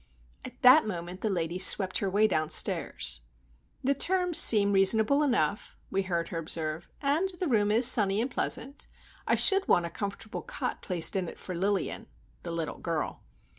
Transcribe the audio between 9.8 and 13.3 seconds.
a comfortable cot placed in it for Lilian,"—the little girl.